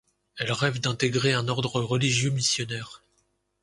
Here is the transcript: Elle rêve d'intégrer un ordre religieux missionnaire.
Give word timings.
Elle 0.39 0.51
rêve 0.51 0.79
d'intégrer 0.81 1.33
un 1.33 1.47
ordre 1.47 1.75
religieux 1.79 2.31
missionnaire. 2.31 3.03